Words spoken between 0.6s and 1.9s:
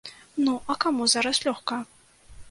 а каму зараз лёгка?